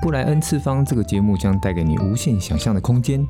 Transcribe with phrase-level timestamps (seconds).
[0.00, 3.26] 布莱恩次方这个节目将带给你无限想象的空间。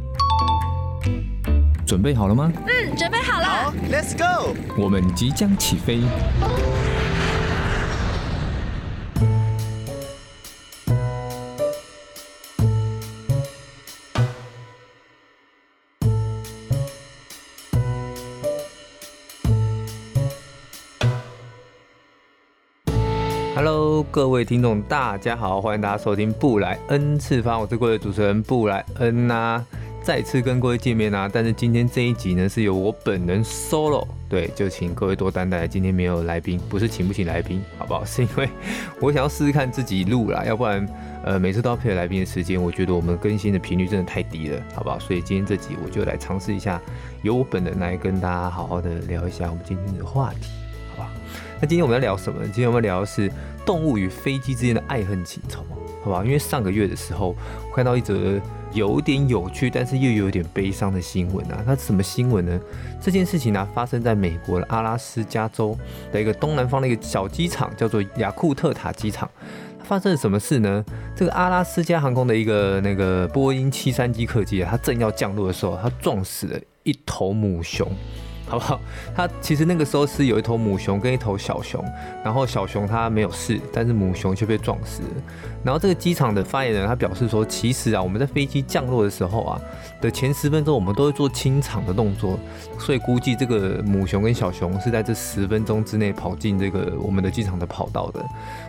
[1.84, 2.52] 准备好了吗？
[2.66, 3.46] 嗯，准备好了。
[3.46, 4.54] 好，Let's go。
[4.78, 6.00] 我们即将起飞。
[24.04, 29.64] 各位听众，大家好，欢迎大家收听布莱恩次方，我是各位主持人布莱恩呐、
[30.02, 31.28] 再次跟各位见面啊。
[31.32, 35.66] 但是今天这一集呢，是由我本人 solo，对，就请各位多担待。
[35.66, 38.04] 今天没有来宾，不是请不请来宾，好不好？
[38.04, 38.48] 是因为
[39.00, 40.86] 我想要试试看自己录啦，要不然
[41.24, 44.98] 呃每次都要配合来宾的时间，我觉得我们更新的频率真的太低了，好不好？
[44.98, 46.80] 所以今天这集我就来尝试一下，
[47.22, 50.48] 由我本人来跟大家好好的聊一下我们今天的话题，
[51.60, 52.42] 那今天我们要聊什么？
[52.44, 53.30] 今天我们要聊的是
[53.66, 55.62] 动物与飞机之间的爱恨情仇，
[56.02, 56.24] 好不好？
[56.24, 57.36] 因为上个月的时候，
[57.68, 58.40] 我看到一则
[58.72, 61.62] 有点有趣，但是又有点悲伤的新闻啊。
[61.66, 62.58] 它是什么新闻呢？
[62.98, 65.78] 这件事情呢、发生在美国的阿拉斯加州
[66.10, 69.28] 的一个东南方的一个小机场，叫做雅库特塔机场。
[69.82, 70.82] 发生了什么事呢？
[71.14, 77.86] 这个阿拉斯加航空的一个那个波音七三七客机啊，它正要降落的时候，它撞死了一头母熊。
[78.50, 78.80] 好不好？
[79.14, 81.84] 他其实那个时候是有一头母熊跟一头小熊，
[82.24, 85.08] 然后小熊它没有事，但是母熊却被撞死了。
[85.62, 89.60] 然后这个机场的发言人他表示说，其实啊，我们在飞机降落的时候啊
[90.00, 92.36] 的前十分钟，我们都会做清场的动作，
[92.78, 98.20] 所以估计这个母熊跟小熊是在这十分钟之内跑进这个我们的机场的跑道的，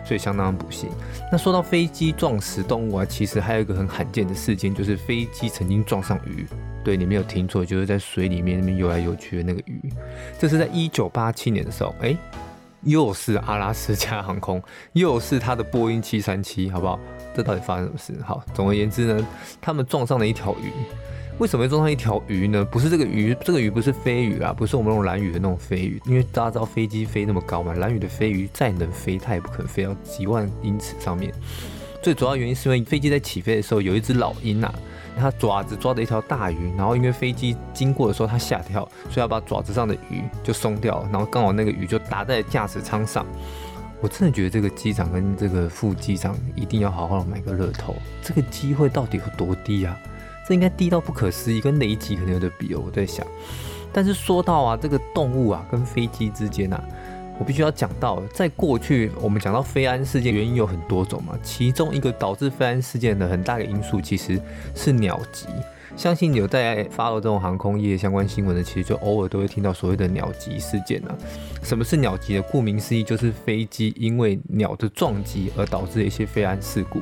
[0.04, 0.88] 所以相当不幸。
[1.32, 6.46] 那说到飞机撞死动物啊，其实还有一个很罕见的事件，就是飞机曾经撞上鱼。
[6.84, 9.80] 对，你没有听错，就是在水里面那边游来游去的那个鱼。
[10.38, 12.16] 这是在一九八七年的时候，哎，
[12.82, 16.98] 又是阿拉斯加航空，又是它的波音七三七，好不好？
[17.34, 18.14] 这到底发生什么事？
[18.24, 19.26] 好，总而言之呢，
[19.60, 20.70] 他们撞上了一条鱼。
[21.38, 22.64] 为什么会撞上一条鱼呢？
[22.64, 31.32] 不是这个鱼，这个鱼不是飞鱼啊，不是我们那种蓝鱼的那种飞鱼，因为大家知道飞机飞那么高嘛，蓝鱼的飞鱼再能飞，它也不可能飞到几万英尺上面。
[32.02, 34.72] 最主要原因是因为飞机在起飞的时候，有一只老鹰啊。
[35.18, 43.26] 他爪子抓着一条大鱼，然后因为飞机经过的时候他吓跳，所以要把爪子上的鱼就松掉了，然后刚好那个鱼就打在驾驶舱上。
[44.00, 49.96] 我真的觉得这个机长跟这个副机长一定要好好买个乐透，这个机会到底有多低啊？
[50.44, 52.82] 这应该低到不可思议，跟雷击可能有得比哦。
[52.84, 53.24] 我在想，
[53.92, 56.82] 但是说到啊，这个动物啊跟飞机之间啊。
[57.38, 61.36] 我必须要讲到，在过去我们讲到飞安事件，原因有很多种嘛。
[61.42, 64.40] 其中一个导致飞安事件的很大的因素，其实
[64.74, 65.46] 是鸟击。
[65.94, 71.14] 相信有在 follow 这种航空业相关新闻的，其实就偶尔都会听到所谓的鸟击事件啊。
[71.62, 72.42] 什么是鸟击的？
[72.42, 77.00] 顾名思义，就是飞机因为鸟的撞击而导致的一些飞安事故。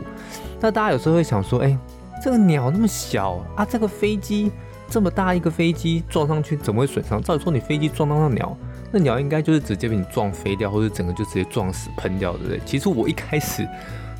[0.60, 1.78] 那大家有时候会想说，哎，
[2.24, 4.50] 这个鸟那么小啊，这个飞机
[4.88, 7.22] 这么大一个飞机撞上去怎么会损伤？
[7.22, 8.56] 照理说你飞机撞到那鸟。
[8.92, 12.60] 那鸟应该就是直接被你撞飞掉，或者整个就直接撞死喷掉，对不对？
[12.66, 13.66] 其实我一开始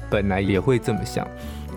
[0.09, 1.27] 本来也会这么想，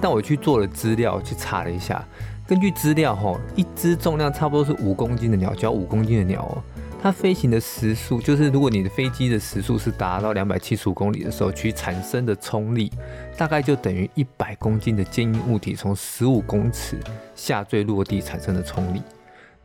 [0.01, 2.03] 但我去做了资料，去查了一下，
[2.47, 6.61] 根据资料哈，一只重量差不多是五公斤的鸟，只要五公斤的鸟哦，
[7.01, 12.91] 它飞行的时速，就是如果你的飞机的时速是达到两百七十五公里的时候，去产生的冲力，
[13.35, 16.99] 大概就等于一百公斤的坚硬物体从十五公尺
[17.33, 19.01] 下坠落地产生的冲力。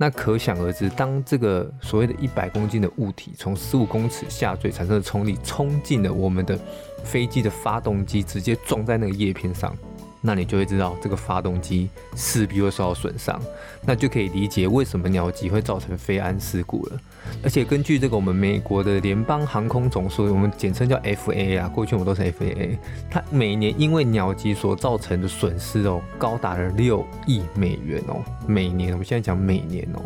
[0.00, 6.56] 那可想而知，当这个所谓的一百公斤的物体从十五公尺下坠产生的冲力冲进了我们的
[7.02, 9.76] 飞机的发动机，直接撞在那个叶片上。
[10.20, 13.40] 那你就会知道这个发动机势必会受到损伤，
[13.84, 17.00] 那就可以理解为什么鸟击会造成飞安事故了。
[17.42, 22.78] 而且根据这个我们美国的联邦航空总署，我们简称叫 FAA 啊，过去我们都是 FAA，
[23.10, 30.00] 它每年因为鸟击所造成的损失哦，高达了六亿美元哦，每年，我们现在讲每年哦，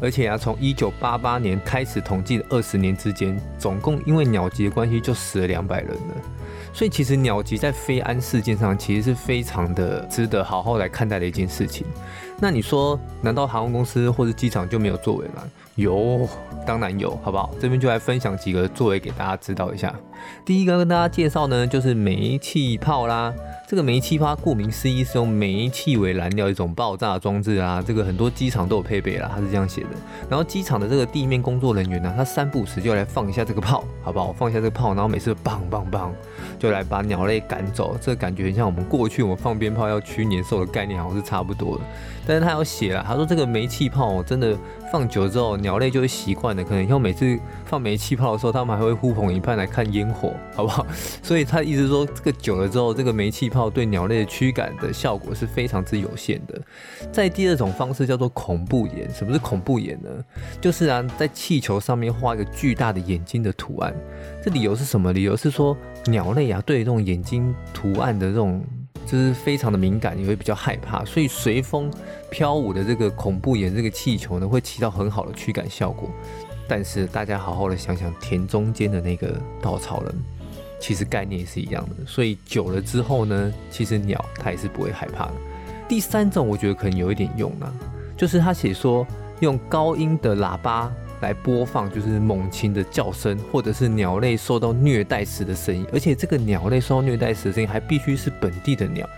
[0.00, 6.14] 而且啊，从一九八八年开始统计的二十年之间，总共因为鸟击的关系就死了两百人了。
[6.78, 11.84] 所以其实鸟击在飞安事件上其实是非常的值得好好来看待的一件事情。
[12.38, 15.42] 那你说，难道航空公司或者机场就没有作为吗？
[15.78, 16.28] 有，
[16.66, 17.54] 当然有，好不好？
[17.60, 19.94] 这边就来分享几个作为给大家知道一下。
[20.44, 23.32] 第一个跟大家介绍呢，就是煤气炮啦。
[23.68, 27.80] 这个煤气炮，顾名思义是用煤气为燃料一种爆炸装置啊。
[27.86, 29.90] 这个很多机场都有配备啦，它是这样写的。
[30.28, 34.32] 然后机场的这个地面工作人员呢，他三不时就来放一下这个炮，好不好？
[34.32, 36.12] 放一下这个炮，然后每次棒棒棒，
[36.58, 37.96] 就来把鸟类赶走。
[38.00, 41.84] 这个感觉很像我们过去我们放鞭炮要驱年兽的概念，好像是差不多的。
[42.26, 44.56] 但是他有写了，他说这个煤气泡真的
[44.90, 50.86] 放久之后，鸟类就会习惯的，可能以后每次放煤气泡的时候，他们还会呼朋引伴来看烟火，好不好？
[51.22, 56.60] 所以他意思说，这个久了之后，这个煤气泡对鸟类的驱赶的效果是非常之有限的。
[57.12, 60.08] 在第二种方式叫做恐怖眼，什么是恐怖眼呢？
[60.60, 63.94] 就是啊，在气球上面画一个巨大的眼睛的图案，
[64.42, 65.12] 这理由是什么？
[65.12, 65.76] 理由是说
[66.06, 68.64] 鸟类啊，对这种眼睛图案的这种。
[69.10, 71.90] 就是非常的敏感，也会比较害怕，所以随风
[72.30, 76.10] 飘舞的这个恐怖岩这个气球呢，会起到很好的驱赶效果。
[76.68, 80.14] 但是大家好好的想想，田中间的那个稻草人，
[80.78, 82.04] 其实概念是一样的。
[82.06, 85.32] 所以久了之后呢，其实鸟它也是不会害怕的。
[85.88, 87.72] 第三种我觉得可能有一点用啊，
[88.14, 89.06] 就是他写说
[89.40, 90.92] 用高音的喇叭。
[91.20, 99.08] 来播放就是猛禽的叫声，或者是鸟类受到虐待时的声音，而且这个鸟类受到虐待时的声音还必须是本地的鸟，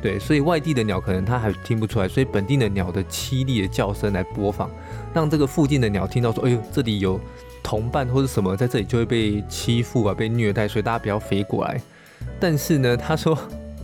[0.00, 4.70] 对，所以外地的鸟可能它还听不出来，所以本地的鸟的凄厉的叫声来播放，
[5.12, 7.20] 让这个附近的鸟听到说，哎呦，这里有
[7.62, 11.80] 同伴或者什么在这里就会被欺负啊，被虐待，所以大家不要飞过来。
[12.38, 13.36] 但是呢，他说。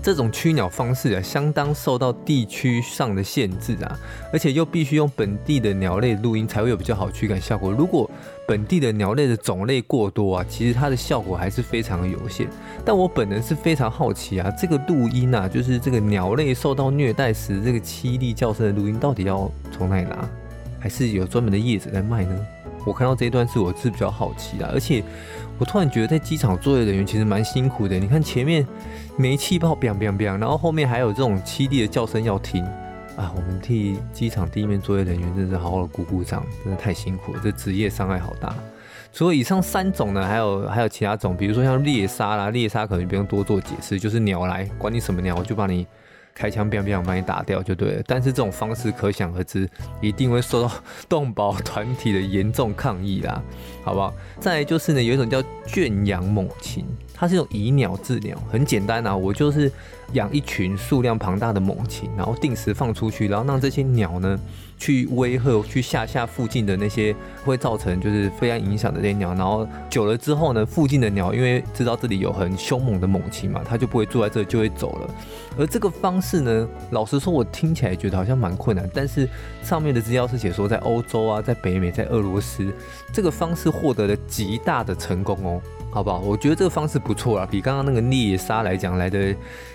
[0.04, 3.98] 这种驱鸟方式啊，相当受到地区上的限制啊，
[4.30, 7.72] 而且又必须用本地的鸟类录音才会有比较好驱赶效果。
[7.72, 8.10] 如果
[8.46, 12.46] 本地的鸟类的种类过多啊，其实它的效果还是非常的有限。
[12.84, 20.28] 但我本人是非常好奇啊，这个录音啊，就是这个鸟类受到虐待时这个凄厉叫声的录音，到底要从哪里拿？
[20.78, 22.46] 还是有专门的业者在卖呢？
[22.84, 25.02] 我看到这一段是我是比较好奇的，而且。
[25.56, 27.96] 我突然觉得在机场作业人员其实蛮辛苦的。
[27.96, 28.66] 你看前面
[29.16, 32.60] 煤气炮，biang biang biang，然后后面还有这种凄厉的叫声要听
[33.16, 33.32] 啊！
[33.36, 38.52] 我们替机场地面作业人员真是好好的鼓鼓掌，真的太辛苦了，这职业伤害好大。
[39.12, 45.86] 除了以上三种呢，还有还有其他种，比如说像猎杀啦，猎杀可能不用多做解释，就是鸟来，管你什么鸟，我就把你。
[46.34, 48.02] 开枪，biang biang 把你打掉就对了。
[48.06, 49.68] 但是这种方式可想而知，
[50.00, 50.70] 一定会受到
[51.08, 53.40] 动保团体的严重抗议啦，
[53.84, 54.12] 好不好？
[54.40, 56.84] 再来就是呢，有一种叫圈养猛禽，
[57.14, 59.70] 它是用以鸟治鸟，很简单啊，我就是
[60.12, 64.38] 养一群数量庞大的猛禽，然后定时放出去，然后让这些鸟呢。
[64.76, 75.14] 去威吓、去吓吓附近的那些会造成就是非常影响的那些鸟，然后久了之后呢，附近的鸟因为知道这里有很凶猛的猛禽嘛，它就不会住在这里，就会走了。
[75.56, 78.88] 而这个方式呢，老实说，我听起来觉得好像蛮困难。
[78.92, 79.28] 但是
[79.62, 82.72] 上面的资料是写说，在欧洲啊，在北美，在俄罗斯，
[83.12, 85.62] 这个方式获得了极大的成功哦。
[85.94, 86.18] 好不好？
[86.18, 89.32] 我觉得这个方式不错啊，比刚刚那个猎杀来讲来的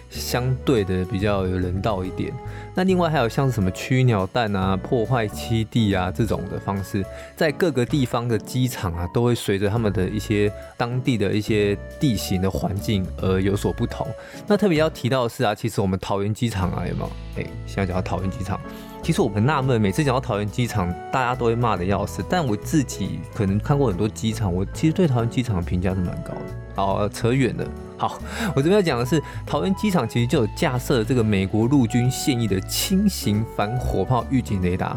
[0.09, 2.33] 相对的比较有人道一点。
[2.75, 7.05] 那另外还有像什么驱鸟弹啊、破坏栖地啊这种的方式，
[7.37, 14.05] 在各个地方的机场啊，都会随着他们的一些当地的一些地形的环境而有所不同。
[14.45, 17.09] 那特别要提到的是啊，其实我们桃园机场啊，有没有？
[17.37, 18.59] 哎，现在讲到桃园机场。
[19.01, 22.23] 其实我很纳闷，每次讲到桃园机场，大家都会骂的要死。
[22.29, 26.41] 但我自己可能看过很多机场，我其实对桃园机场的评价是蛮高的。
[26.75, 27.65] 好，扯远了。
[27.97, 28.19] 好，
[28.55, 34.95] 我这边要讲的是，桃园机场其实就有架设这个美国陆军现役的轻型反火炮预警雷达，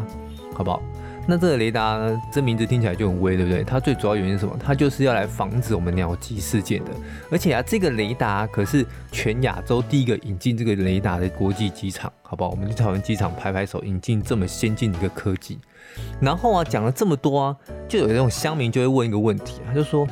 [0.53, 0.81] 好不好？
[1.25, 3.63] 那这个雷达呢，这名字听起来就很威，对不对？
[3.63, 4.57] 它最主要原因是什么？
[4.61, 6.91] 它就是要来防止我们鸟击事件的。
[7.31, 12.49] 而且啊，这个雷达可是全亚洲第一个引进这个雷达的国际机场，好不好？
[12.49, 15.57] 我们去桃园机场拍拍手，引进这么先进的一个科技。
[16.19, 17.55] 然后啊，讲了这么多啊，
[17.87, 20.05] 就有那种乡民就会问一个问题，他就说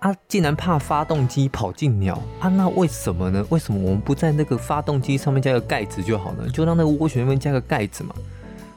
[0.00, 3.46] 啊，竟然怕发动机跑进鸟啊，那为什么呢？
[3.50, 6.48] 为什么我们不在那个发动机上面加个盖子就好呢？
[6.50, 8.12] 就让那个涡旋那边加个盖子嘛，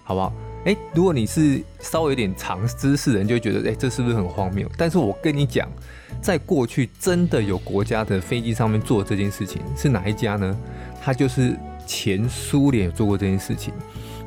[0.03, 0.32] 好不好？
[0.65, 4.70] 诶，如果你是稍微有点常知识的人，就会觉得，诶，这是不是很荒谬？
[4.77, 5.68] 但是我跟你讲，
[6.22, 10.56] 在过去真的有国家的飞机上面做这件事情，是哪一家呢？
[11.03, 13.74] 它就是前苏联有做过这件事情。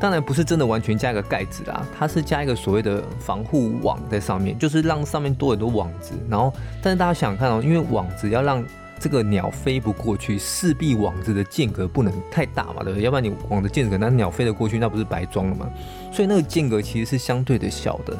[0.01, 6.15] 当然不是真的完全加一个盖子啦，它是加一个所谓的防护网在上面，就是让上面多很多网子。
[6.29, 8.63] 然后，但是大家想想看哦，因为网子要让
[8.99, 13.03] 这个鸟飞不过去，势必网子的间隔不能太大嘛，对不对？
[13.03, 15.71] 要不然你网的间隔，那鸟飞得过去，那不是白装了吗？
[16.15, 18.17] 所以那个间隔其实是相对的小的。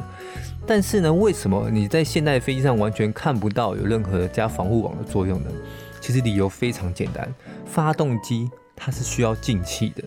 [0.67, 5.49] 但是呢，为什么你在现代飞机上完全看不到有任何加防护网的作用呢？
[6.01, 7.33] 其实理由非常简单，
[7.65, 10.03] 发动机它是需要进气的，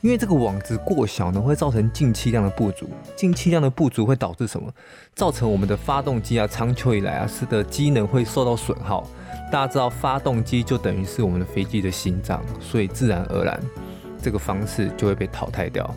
[0.00, 4.72] 因为这个网子过小呢，会造成进气量的不足，进气量的不足会导致什么？
[5.14, 9.06] 造成我们的发动机啊，长久以来啊，使得机能会受到损耗。
[9.52, 13.60] 大家知道，发动机就等于是我们的飞机的心脏，所以自然而然，
[14.22, 15.92] 这个方式就会被淘汰掉。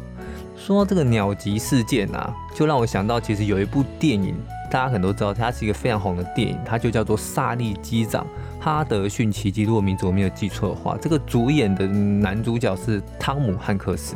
[0.69, 4.35] 说到这个鸟集事件啊，就让我想到，其实有一部电影，
[4.69, 8.23] 大家可能都知道，它是一个非常红的电影，它就叫做《萨利机长
[8.59, 9.63] 哈德逊奇迹》。
[9.65, 14.13] 如果名字我没有记错的话，这个主演的男主角是汤姆汉克斯。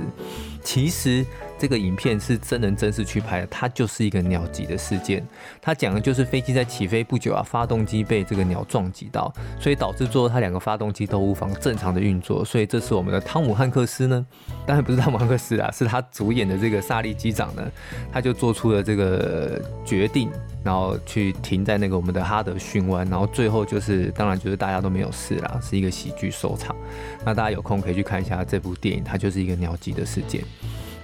[0.63, 1.25] 其实。
[1.63, 5.25] 这个影片是真人真事去拍的，它就是一个鸟击的事件。
[5.61, 12.43] 它讲的就是飞机在起飞不久啊，发动机被这个鸟撞击到，所以导致最后它两个发动机都无法正常的运作。
[12.43, 14.25] 所以这次我们的汤姆汉克斯呢，
[14.67, 17.71] 当然不是汤姆汉克斯啊，是他主演的这个萨利机长呢，
[18.11, 20.29] 他就做出了这个决定，
[20.65, 26.75] 然后去停在那个我们的哈德逊湾，然后最后就是当然就是大家都没有事啦，是一个喜剧收场。
[27.23, 30.43] 那大家有空可以去看一下这部电影，它就是一个鸟击的事件。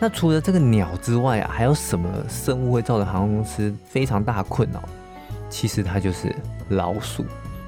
[0.01, 4.81] 那除了这个鸟之外啊，还有什么生物会造成航空公司非常大困扰？
[5.49, 6.33] 其实它就是
[6.69, 7.25] 老鼠。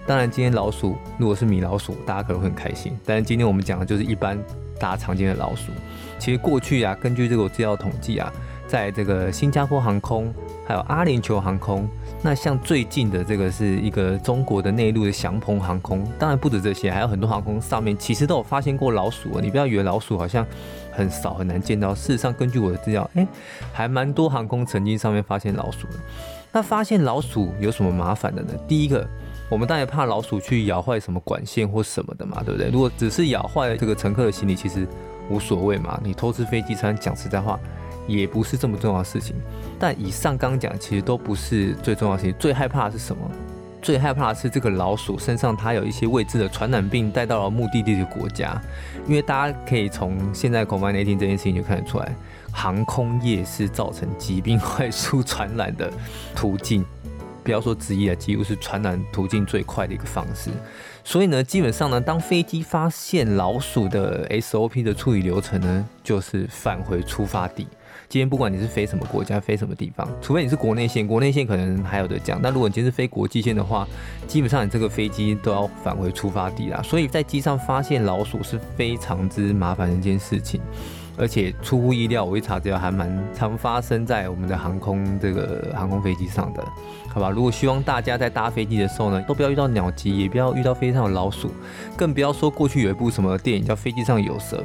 [0.08, 2.98] 当然，今天老鼠如果是米老鼠，大家可能会很开心。
[3.06, 4.38] 但是今天我们讲的就是一般
[4.80, 5.74] 大家常见的老鼠。
[6.18, 8.32] 其实过去啊，根据这个资料统计啊，
[8.66, 10.34] 在这个新加坡航空，
[10.66, 11.88] 还有阿联酋航空，
[12.22, 16.08] 那像最近的这个是一个中国的内陆的祥鹏航空。
[16.18, 19.40] 当然不止这些，还有很多航空上面其实都有发现过老鼠。
[19.42, 20.46] 你不要以为老鼠好像。
[20.92, 21.96] 很少很难见到。
[21.96, 23.28] 事实上，根据我的资料，哎，
[23.72, 25.94] 还蛮多航空曾经上面发现老鼠的。
[26.52, 28.54] 那发现老鼠有什么麻烦的呢？
[28.68, 29.08] 第一个，
[29.50, 32.70] 我们当然怕老鼠去咬坏什么管线或什么的嘛，对不对？
[32.70, 34.86] 如果只是咬坏这个乘客的行李，其实
[35.30, 36.00] 无所谓嘛。
[36.04, 37.58] 你偷吃飞机餐，讲实在话，
[38.06, 39.36] 也不是这么重要的事情。
[39.80, 42.36] 但以上刚讲，其实都不是最重要的事情。
[42.38, 43.32] 最害怕的是什么？
[43.82, 48.62] 最害怕的是这个老鼠身上它有一些未知的传染病带到了目的地的国家，
[49.08, 52.16] 因为大家可以从现在 COVID-19 这件事情就看得出来，
[52.52, 55.92] 航空业是造成疾病 快速传染的
[56.36, 56.86] 途径，
[57.44, 60.52] 不要说之一啊，几乎是传染途径最快的一个方式。
[61.04, 67.68] 所以呢，基本上呢，当飞机发现老鼠的 SOP 的处理流程呢，就是返回出发地。
[68.12, 72.42] 今天不管你是飞什么国家，飞什么地方，除非你是国内线，国内线可能还有得讲。
[72.44, 73.88] 但如果你今天是飞国际线的话，
[74.28, 76.82] 基本上你这个飞机都要返回出发地啦。
[76.84, 80.60] 所以在机上发现老鼠是非常之麻烦的一件事情，
[81.18, 86.62] 而且出乎意料，我一查资料还蛮常发生在我们的航空这个航空飞机上的，
[87.08, 87.30] 好吧？
[87.30, 91.50] 如果希望大家在搭飞机的时候呢，都不要遇到鸟击，也不要遇到飞机上有老鼠，
[91.96, 94.58] 更不要说过去有一部什么电影叫《飞机上有蛇》，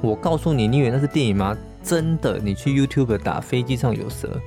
[0.00, 1.58] 我告诉你，你以为那是电影吗？
[1.82, 4.40] 真的，你去 YouTube 打飞机上有蛇，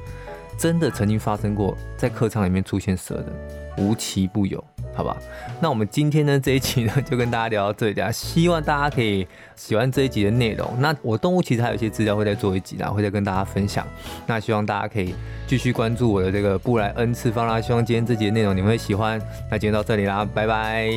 [0.57, 3.31] 真的曾经发生过在客舱里面出现蛇的，
[3.77, 4.63] 无奇不有，
[4.93, 5.17] 好吧？
[5.59, 10.73] 那我们今天呢这一集呢就跟大家聊到这里啊，希望大家可以喜欢这一集的内容。
[10.79, 13.85] 那我动物其实还有一些资料会再做一集啦，会再跟大家分享。
[14.25, 15.13] 那希望大家可以
[15.45, 19.19] 继续关注我的这个布莱恩次方啦，希望今天这集的内容你们会喜欢。
[19.51, 20.89] 那今天到这里啦，拜拜。